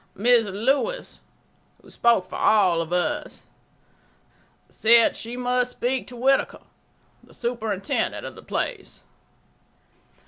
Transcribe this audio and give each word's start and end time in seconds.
Mrs. 0.17 0.65
Lewis, 0.65 1.21
who 1.79 1.91
spoke 1.91 2.27
for 2.27 2.35
all 2.37 2.81
of 2.81 2.91
us,... 2.91 3.45
said 4.67 5.15
she 5.15 5.37
must 5.37 5.69
speak 5.69 6.07
to 6.07 6.15
Whittaker, 6.15 6.63
the 7.23 7.35
superintendent 7.35 8.25
of 8.25 8.33
the 8.33 8.41
place. 8.41 9.03